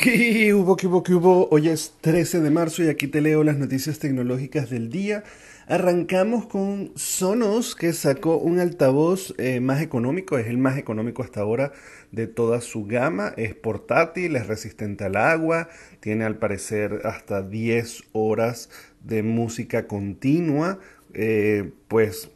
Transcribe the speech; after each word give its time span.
¿Qué 0.00 0.54
hubo, 0.54 0.76
qué 0.76 0.86
hubo, 0.86 1.02
qué 1.02 1.12
hubo? 1.12 1.48
Hoy 1.50 1.68
es 1.68 1.94
13 2.02 2.38
de 2.38 2.50
marzo 2.50 2.84
y 2.84 2.88
aquí 2.88 3.08
te 3.08 3.20
leo 3.20 3.42
las 3.42 3.58
noticias 3.58 3.98
tecnológicas 3.98 4.70
del 4.70 4.90
día. 4.90 5.24
Arrancamos 5.66 6.46
con 6.46 6.92
Sonos, 6.94 7.74
que 7.74 7.92
sacó 7.92 8.38
un 8.38 8.60
altavoz 8.60 9.34
eh, 9.38 9.58
más 9.58 9.82
económico, 9.82 10.38
es 10.38 10.46
el 10.46 10.56
más 10.56 10.78
económico 10.78 11.24
hasta 11.24 11.40
ahora 11.40 11.72
de 12.12 12.28
toda 12.28 12.60
su 12.60 12.86
gama. 12.86 13.34
Es 13.36 13.56
portátil, 13.56 14.36
es 14.36 14.46
resistente 14.46 15.02
al 15.02 15.16
agua, 15.16 15.68
tiene 15.98 16.24
al 16.24 16.38
parecer 16.38 17.00
hasta 17.02 17.42
10 17.42 18.04
horas 18.12 18.70
de 19.02 19.24
música 19.24 19.88
continua. 19.88 20.78
Eh, 21.12 21.72
pues 21.88 22.30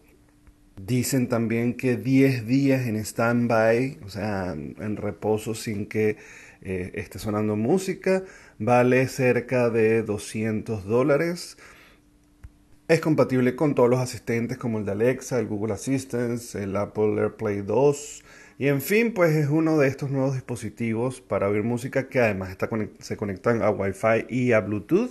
dicen 0.85 1.29
también 1.29 1.75
que 1.75 1.97
10 1.97 2.45
días 2.45 2.89
en 2.89 2.97
stand-by, 2.97 4.01
o 4.05 4.09
sea, 4.09 4.53
en 4.53 4.97
reposo 4.97 5.55
sin 5.55 5.87
que 5.87 6.17
eh, 6.63 6.93
esté 6.95 7.19
sonando 7.19 7.57
música. 7.57 8.25
Vale 8.59 9.09
cerca 9.09 9.71
de 9.71 10.03
200 10.03 10.85
dólares. 10.85 11.57
Es 12.89 13.01
compatible 13.01 13.57
con 13.57 13.75
todos 13.75 13.89
los 13.89 14.01
asistentes 14.01 14.59
como 14.59 14.79
el 14.79 14.85
de 14.85 14.93
Alexa, 14.93 15.39
el 15.39 15.47
Google 15.47 15.75
Assistant, 15.75 16.41
el 16.55 16.77
Apple 16.77 17.21
AirPlay 17.21 17.63
2. 17.63 18.25
Y 18.59 18.69
en 18.69 18.81
fin, 18.81 19.15
pues 19.15 19.35
es 19.35 19.49
uno 19.49 19.79
de 19.79 19.89
estos 19.89 20.11
nuevos 20.11 20.35
dispositivos 20.35 21.21
para 21.21 21.49
oír 21.49 21.63
música 21.63 22.09
que 22.09 22.21
además 22.21 22.51
está 22.51 22.69
se 22.99 23.17
conectan 23.17 23.63
a 23.63 23.71
Wi-Fi 23.71 24.27
y 24.29 24.53
a 24.53 24.61
Bluetooth. 24.61 25.11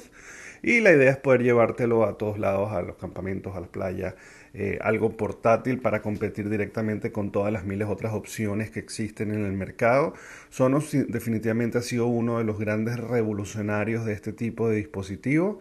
Y 0.63 0.81
la 0.81 0.91
idea 0.91 1.11
es 1.11 1.17
poder 1.17 1.41
llevártelo 1.41 2.05
a 2.05 2.17
todos 2.17 2.37
lados, 2.37 2.71
a 2.71 2.81
los 2.81 2.95
campamentos, 2.97 3.55
a 3.55 3.61
las 3.61 3.69
playas, 3.69 4.15
eh, 4.53 4.77
algo 4.81 5.17
portátil 5.17 5.79
para 5.79 6.01
competir 6.01 6.49
directamente 6.49 7.11
con 7.11 7.31
todas 7.31 7.51
las 7.51 7.65
miles 7.65 7.87
otras 7.87 8.13
opciones 8.13 8.69
que 8.69 8.79
existen 8.79 9.31
en 9.31 9.45
el 9.45 9.53
mercado. 9.53 10.13
Sonos 10.49 10.91
definitivamente 10.91 11.79
ha 11.79 11.81
sido 11.81 12.07
uno 12.07 12.37
de 12.37 12.43
los 12.43 12.59
grandes 12.59 12.99
revolucionarios 12.99 14.05
de 14.05 14.13
este 14.13 14.33
tipo 14.33 14.69
de 14.69 14.77
dispositivo 14.77 15.59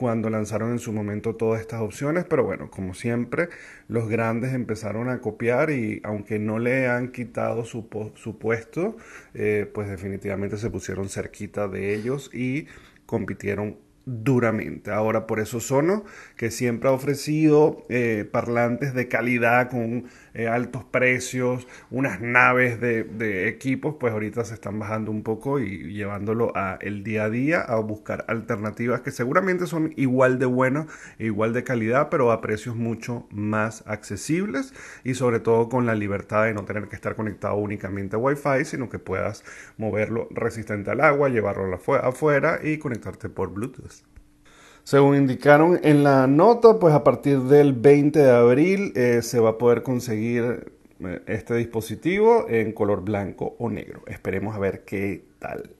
cuando 0.00 0.30
lanzaron 0.30 0.70
en 0.72 0.78
su 0.78 0.94
momento 0.94 1.36
todas 1.36 1.60
estas 1.60 1.82
opciones, 1.82 2.24
pero 2.24 2.42
bueno, 2.42 2.70
como 2.70 2.94
siempre, 2.94 3.50
los 3.86 4.08
grandes 4.08 4.54
empezaron 4.54 5.10
a 5.10 5.20
copiar 5.20 5.70
y 5.70 6.00
aunque 6.04 6.38
no 6.38 6.58
le 6.58 6.88
han 6.88 7.12
quitado 7.12 7.66
su, 7.66 7.86
puesto, 8.38 8.96
eh, 9.34 9.70
pues 9.74 9.90
definitivamente 9.90 10.56
se 10.56 10.70
pusieron 10.70 11.10
cerquita 11.10 11.68
de 11.68 11.94
ellos 11.94 12.30
y 12.32 12.66
compitieron 13.04 13.76
duramente. 14.06 14.90
Ahora 14.90 15.26
por 15.26 15.40
eso 15.40 15.60
Sono, 15.60 16.04
que 16.36 16.50
siempre 16.50 16.88
ha 16.88 16.92
ofrecido 16.92 17.84
eh, 17.88 18.28
parlantes 18.30 18.94
de 18.94 19.08
calidad 19.08 19.70
con 19.70 20.06
eh, 20.34 20.48
altos 20.48 20.84
precios, 20.84 21.66
unas 21.90 22.20
naves 22.20 22.80
de, 22.80 23.48
equipos, 23.48 23.96
pues 23.98 24.12
ahorita 24.12 24.44
se 24.44 24.54
están 24.54 24.78
bajando 24.78 25.10
un 25.10 25.22
poco 25.22 25.60
y 25.60 25.92
llevándolo 25.92 26.52
a 26.54 26.78
el 26.80 27.02
día 27.02 27.24
a 27.24 27.30
día 27.30 27.60
a 27.60 27.76
buscar 27.80 28.24
alternativas 28.28 29.00
que 29.00 29.10
seguramente 29.10 29.66
son 29.66 29.92
igual 29.96 30.38
de 30.38 30.46
buenas 30.46 30.86
e 31.18 31.26
igual 31.26 31.52
de 31.52 31.64
calidad, 31.64 32.08
pero 32.10 32.32
a 32.32 32.40
precios 32.40 32.76
mucho 32.76 33.26
más 33.30 33.84
accesibles 33.86 34.72
y 35.04 35.14
sobre 35.14 35.40
todo 35.40 35.68
con 35.68 35.86
la 35.86 35.94
libertad 35.94 36.44
de 36.44 36.54
no 36.54 36.64
tener 36.64 36.88
que 36.88 36.96
estar 36.96 37.16
conectado 37.16 37.56
únicamente 37.56 38.16
a 38.16 38.18
Wi-Fi, 38.18 38.64
sino 38.64 38.88
que 38.88 38.98
puedas 38.98 39.44
moverlo 39.76 40.28
resistente 40.30 40.90
al 40.90 41.00
agua, 41.00 41.28
llevarlo 41.28 41.78
afuera 42.02 42.60
y 42.62 42.78
conectarte 42.78 43.28
por 43.28 43.52
Bluetooth. 43.52 43.99
Según 44.84 45.16
indicaron 45.16 45.80
en 45.82 46.02
la 46.02 46.26
nota, 46.26 46.78
pues 46.78 46.94
a 46.94 47.04
partir 47.04 47.40
del 47.40 47.72
20 47.72 48.18
de 48.18 48.30
abril 48.30 48.92
eh, 48.96 49.20
se 49.22 49.40
va 49.40 49.50
a 49.50 49.58
poder 49.58 49.82
conseguir 49.82 50.72
eh, 51.00 51.22
este 51.26 51.54
dispositivo 51.54 52.46
en 52.48 52.72
color 52.72 53.02
blanco 53.02 53.56
o 53.58 53.70
negro. 53.70 54.02
Esperemos 54.06 54.56
a 54.56 54.58
ver 54.58 54.84
qué 54.84 55.24
tal. 55.38 55.70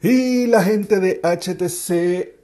Y 0.00 0.46
la 0.46 0.62
gente 0.62 1.00
de 1.00 1.20
HTC 1.22 2.34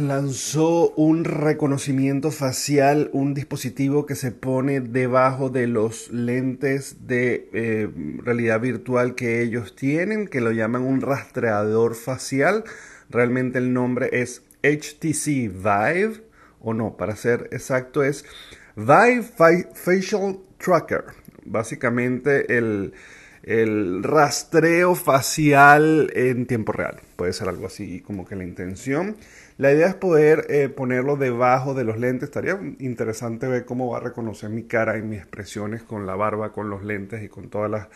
lanzó 0.00 0.90
un 0.96 1.24
reconocimiento 1.24 2.30
facial, 2.30 3.10
un 3.12 3.34
dispositivo 3.34 4.06
que 4.06 4.14
se 4.14 4.32
pone 4.32 4.80
debajo 4.80 5.48
de 5.48 5.66
los 5.66 6.10
lentes 6.10 7.06
de 7.06 7.48
eh, 7.52 7.88
realidad 8.18 8.60
virtual 8.60 9.14
que 9.14 9.42
ellos 9.42 9.76
tienen, 9.76 10.26
que 10.26 10.40
lo 10.40 10.50
llaman 10.50 10.82
un 10.82 11.00
rastreador 11.00 11.94
facial. 11.94 12.64
Realmente 13.10 13.58
el 13.58 13.72
nombre 13.72 14.08
es 14.12 14.42
HTC 14.64 15.52
Vive, 15.52 16.22
o 16.60 16.72
no, 16.72 16.96
para 16.96 17.14
ser 17.16 17.48
exacto 17.52 18.02
es 18.02 18.24
Vive 18.74 19.22
Facial 19.74 20.38
Tracker. 20.58 21.04
Básicamente 21.44 22.56
el, 22.56 22.92
rastreo 24.02 24.94
facial 24.94 26.10
en 26.14 26.46
tiempo 26.46 26.72
real. 26.72 27.00
Puede 27.16 27.34
ser 27.34 27.48
algo 27.50 27.66
así 27.66 28.00
como 28.00 28.24
que 28.24 28.36
la 28.36 28.44
intención. 28.44 29.16
La 29.58 29.70
idea 29.70 29.86
es 29.86 29.94
poder 29.94 30.46
eh, 30.48 30.70
ponerlo 30.70 31.16
debajo 31.16 31.74
de 31.74 31.84
los 31.84 31.98
lentes. 31.98 32.30
Estaría 32.30 32.58
interesante 32.78 33.46
ver 33.46 33.66
cómo 33.66 33.90
va 33.90 33.98
a 33.98 34.00
reconocer 34.00 34.48
mi 34.48 34.64
cara 34.64 34.96
y 34.96 35.02
mis 35.02 35.20
expresiones 35.20 35.82
con 35.82 36.06
la 36.06 36.16
barba, 36.16 36.52
con 36.52 36.70
los 36.70 36.82
lentes 36.82 37.22
y 37.22 37.28
con 37.28 37.50
todas 37.50 37.70
las 37.70 37.88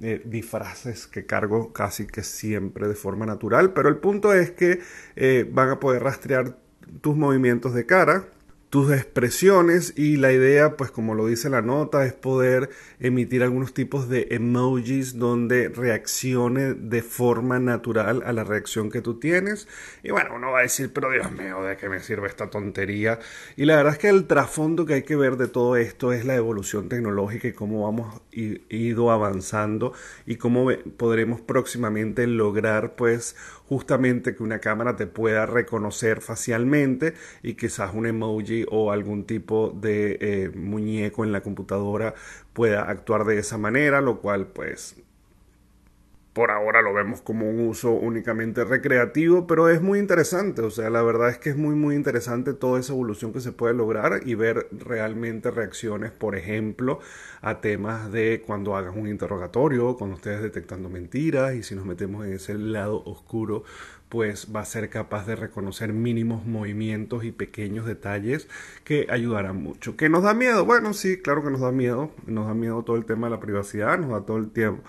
eh, 0.00 0.22
disfraces 0.24 1.06
que 1.06 1.24
cargo 1.24 1.72
casi 1.72 2.06
que 2.06 2.22
siempre 2.22 2.88
de 2.88 2.94
forma 2.94 3.26
natural, 3.26 3.72
pero 3.72 3.88
el 3.88 3.96
punto 3.96 4.32
es 4.34 4.50
que 4.50 4.80
eh, 5.16 5.48
van 5.50 5.70
a 5.70 5.80
poder 5.80 6.02
rastrear 6.02 6.56
tus 7.00 7.16
movimientos 7.16 7.74
de 7.74 7.86
cara, 7.86 8.28
tus 8.74 8.90
expresiones 8.90 9.92
y 9.96 10.16
la 10.16 10.32
idea, 10.32 10.76
pues 10.76 10.90
como 10.90 11.14
lo 11.14 11.28
dice 11.28 11.48
la 11.48 11.62
nota, 11.62 12.04
es 12.06 12.12
poder 12.12 12.70
emitir 12.98 13.44
algunos 13.44 13.72
tipos 13.72 14.08
de 14.08 14.26
emojis 14.32 15.16
donde 15.16 15.68
reaccione 15.68 16.74
de 16.74 17.00
forma 17.00 17.60
natural 17.60 18.24
a 18.26 18.32
la 18.32 18.42
reacción 18.42 18.90
que 18.90 19.00
tú 19.00 19.20
tienes. 19.20 19.68
Y 20.02 20.10
bueno, 20.10 20.30
uno 20.34 20.50
va 20.50 20.58
a 20.58 20.62
decir, 20.62 20.92
pero 20.92 21.08
Dios 21.12 21.30
mío, 21.30 21.62
¿de 21.62 21.76
qué 21.76 21.88
me 21.88 22.00
sirve 22.00 22.26
esta 22.26 22.50
tontería? 22.50 23.20
Y 23.54 23.64
la 23.66 23.76
verdad 23.76 23.92
es 23.92 23.98
que 24.00 24.08
el 24.08 24.26
trasfondo 24.26 24.86
que 24.86 24.94
hay 24.94 25.02
que 25.04 25.14
ver 25.14 25.36
de 25.36 25.46
todo 25.46 25.76
esto 25.76 26.12
es 26.12 26.24
la 26.24 26.34
evolución 26.34 26.88
tecnológica 26.88 27.46
y 27.46 27.52
cómo 27.52 27.84
vamos 27.84 28.22
ido 28.32 29.12
avanzando 29.12 29.92
y 30.26 30.34
cómo 30.34 30.68
podremos 30.96 31.40
próximamente 31.40 32.26
lograr 32.26 32.96
pues 32.96 33.36
justamente 33.68 34.34
que 34.34 34.42
una 34.42 34.60
cámara 34.60 34.96
te 34.96 35.06
pueda 35.06 35.46
reconocer 35.46 36.20
facialmente 36.20 37.14
y 37.42 37.54
quizás 37.54 37.94
un 37.94 38.06
emoji 38.06 38.66
o 38.70 38.92
algún 38.92 39.24
tipo 39.24 39.70
de 39.70 40.18
eh, 40.20 40.50
muñeco 40.54 41.24
en 41.24 41.32
la 41.32 41.42
computadora 41.42 42.14
pueda 42.52 42.82
actuar 42.82 43.24
de 43.24 43.38
esa 43.38 43.58
manera, 43.58 44.00
lo 44.00 44.20
cual 44.20 44.46
pues 44.48 44.96
por 46.34 46.50
ahora 46.50 46.82
lo 46.82 46.92
vemos 46.92 47.22
como 47.22 47.48
un 47.48 47.60
uso 47.68 47.92
únicamente 47.92 48.64
recreativo, 48.64 49.46
pero 49.46 49.68
es 49.68 49.80
muy 49.80 50.00
interesante, 50.00 50.62
o 50.62 50.70
sea, 50.70 50.90
la 50.90 51.00
verdad 51.00 51.30
es 51.30 51.38
que 51.38 51.50
es 51.50 51.56
muy 51.56 51.76
muy 51.76 51.94
interesante 51.94 52.54
toda 52.54 52.80
esa 52.80 52.92
evolución 52.92 53.32
que 53.32 53.40
se 53.40 53.52
puede 53.52 53.72
lograr 53.72 54.20
y 54.26 54.34
ver 54.34 54.66
realmente 54.72 55.52
reacciones, 55.52 56.10
por 56.10 56.34
ejemplo, 56.34 56.98
a 57.40 57.60
temas 57.60 58.10
de 58.10 58.42
cuando 58.44 58.76
hagas 58.76 58.96
un 58.96 59.06
interrogatorio, 59.06 59.96
cuando 59.96 60.16
estés 60.16 60.42
detectando 60.42 60.88
mentiras 60.88 61.54
y 61.54 61.62
si 61.62 61.76
nos 61.76 61.86
metemos 61.86 62.26
en 62.26 62.32
ese 62.32 62.54
lado 62.54 63.04
oscuro, 63.04 63.62
pues 64.08 64.48
va 64.54 64.60
a 64.60 64.64
ser 64.64 64.90
capaz 64.90 65.26
de 65.26 65.36
reconocer 65.36 65.92
mínimos 65.92 66.46
movimientos 66.46 67.24
y 67.24 67.30
pequeños 67.30 67.86
detalles 67.86 68.48
que 68.82 69.06
ayudarán 69.08 69.62
mucho. 69.62 69.96
¿Que 69.96 70.08
nos 70.08 70.24
da 70.24 70.34
miedo? 70.34 70.64
Bueno, 70.64 70.94
sí, 70.94 71.18
claro 71.18 71.44
que 71.44 71.50
nos 71.50 71.60
da 71.60 71.70
miedo, 71.70 72.10
nos 72.26 72.46
da 72.46 72.54
miedo 72.54 72.82
todo 72.82 72.96
el 72.96 73.04
tema 73.04 73.28
de 73.28 73.32
la 73.32 73.40
privacidad, 73.40 73.98
nos 73.98 74.10
da 74.10 74.26
todo 74.26 74.38
el 74.38 74.50
tiempo 74.50 74.82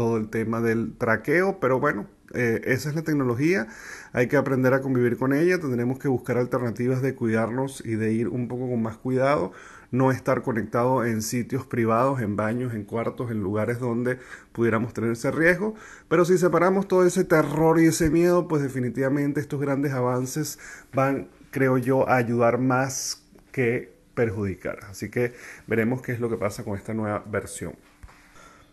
todo 0.00 0.16
el 0.16 0.30
tema 0.30 0.62
del 0.62 0.94
traqueo, 0.96 1.60
pero 1.60 1.78
bueno, 1.78 2.06
eh, 2.32 2.62
esa 2.64 2.88
es 2.88 2.94
la 2.94 3.02
tecnología, 3.02 3.66
hay 4.14 4.28
que 4.28 4.38
aprender 4.38 4.72
a 4.72 4.80
convivir 4.80 5.18
con 5.18 5.34
ella, 5.34 5.60
tendremos 5.60 5.98
que 5.98 6.08
buscar 6.08 6.38
alternativas 6.38 7.02
de 7.02 7.14
cuidarnos 7.14 7.84
y 7.84 7.96
de 7.96 8.10
ir 8.14 8.28
un 8.28 8.48
poco 8.48 8.70
con 8.70 8.80
más 8.80 8.96
cuidado, 8.96 9.52
no 9.90 10.10
estar 10.10 10.40
conectado 10.40 11.04
en 11.04 11.20
sitios 11.20 11.66
privados, 11.66 12.22
en 12.22 12.34
baños, 12.34 12.72
en 12.72 12.84
cuartos, 12.84 13.30
en 13.30 13.42
lugares 13.42 13.78
donde 13.78 14.18
pudiéramos 14.52 14.94
tener 14.94 15.10
ese 15.10 15.30
riesgo, 15.32 15.74
pero 16.08 16.24
si 16.24 16.38
separamos 16.38 16.88
todo 16.88 17.04
ese 17.04 17.24
terror 17.24 17.78
y 17.78 17.84
ese 17.84 18.08
miedo, 18.08 18.48
pues 18.48 18.62
definitivamente 18.62 19.38
estos 19.38 19.60
grandes 19.60 19.92
avances 19.92 20.58
van, 20.94 21.28
creo 21.50 21.76
yo, 21.76 22.08
a 22.08 22.16
ayudar 22.16 22.56
más 22.56 23.22
que 23.52 23.92
perjudicar. 24.14 24.78
Así 24.88 25.10
que 25.10 25.34
veremos 25.66 26.00
qué 26.00 26.12
es 26.12 26.20
lo 26.20 26.30
que 26.30 26.38
pasa 26.38 26.64
con 26.64 26.78
esta 26.78 26.94
nueva 26.94 27.22
versión. 27.26 27.74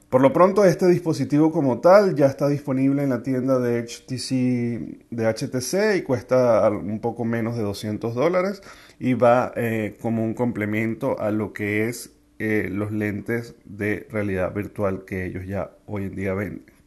Por 0.10 0.22
lo 0.22 0.32
pronto, 0.32 0.64
este 0.64 0.88
dispositivo 0.88 1.52
como 1.52 1.82
tal 1.82 2.16
ya 2.16 2.28
está 2.28 2.48
disponible 2.48 3.04
en 3.04 3.10
la 3.10 3.24
tienda 3.24 3.60
de 3.60 3.82
HTC, 3.82 5.10
de 5.12 5.28
HTC 5.28 5.98
y 5.98 6.02
cuesta 6.04 6.70
un 6.70 7.02
poco 7.02 7.26
menos 7.26 7.58
de 7.58 7.64
200 7.64 8.16
dólares 8.16 8.64
y 9.00 9.16
va 9.16 9.52
eh, 9.58 9.98
como 10.02 10.24
un 10.24 10.34
complemento 10.34 11.20
a 11.20 11.32
lo 11.32 11.52
que 11.52 11.90
es 11.90 12.14
eh, 12.40 12.70
los 12.72 12.94
lentes 12.94 13.56
de 13.66 14.08
realidad 14.10 14.54
virtual 14.54 15.04
que 15.04 15.26
ellos 15.26 15.46
ya 15.46 15.72
hoy 15.88 16.06
en 16.06 16.16
día 16.16 16.34
venden. 16.34 16.78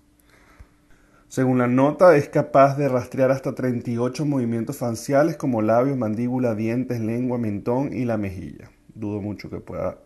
Según 1.28 1.58
la 1.58 1.66
nota, 1.66 2.16
es 2.16 2.30
capaz 2.30 2.78
de 2.78 2.88
rastrear 2.88 3.30
hasta 3.32 3.54
38 3.54 4.24
movimientos 4.24 4.78
faciales 4.78 5.36
como 5.36 5.60
labios, 5.60 5.98
mandíbula, 5.98 6.54
dientes, 6.54 7.00
lengua, 7.00 7.36
mentón 7.36 7.92
y 7.92 8.06
la 8.06 8.16
mejilla. 8.16 8.70
Dudo 8.94 9.20
mucho 9.20 9.50
que 9.50 9.60
pueda 9.60 9.98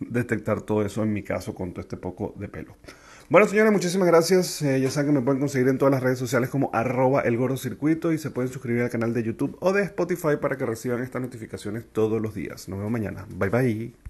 detectar 0.00 0.62
todo 0.62 0.82
eso 0.82 1.02
en 1.02 1.12
mi 1.12 1.22
caso 1.22 1.54
con 1.54 1.72
todo 1.72 1.80
este 1.80 1.96
poco 1.96 2.34
de 2.36 2.48
pelo. 2.48 2.76
Bueno, 3.30 3.46
señores, 3.46 3.72
muchísimas 3.72 4.08
gracias. 4.08 4.62
Eh, 4.62 4.80
ya 4.80 4.90
saben 4.90 5.10
que 5.10 5.18
me 5.20 5.24
pueden 5.24 5.38
conseguir 5.38 5.68
en 5.68 5.76
todas 5.76 5.92
las 5.92 6.02
redes 6.02 6.18
sociales 6.18 6.48
como 6.48 6.70
arroba 6.72 7.20
el 7.20 7.38
circuito 7.58 8.10
y 8.12 8.18
se 8.18 8.30
pueden 8.30 8.50
suscribir 8.50 8.82
al 8.82 8.90
canal 8.90 9.12
de 9.12 9.22
YouTube 9.22 9.56
o 9.60 9.74
de 9.74 9.82
Spotify 9.82 10.36
para 10.40 10.56
que 10.56 10.64
reciban 10.64 11.02
estas 11.02 11.20
notificaciones 11.20 11.84
todos 11.92 12.22
los 12.22 12.34
días. 12.34 12.68
Nos 12.70 12.78
vemos 12.78 12.92
mañana. 12.92 13.26
Bye 13.28 13.50
bye. 13.50 14.07